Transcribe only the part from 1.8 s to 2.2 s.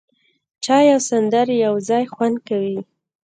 ځای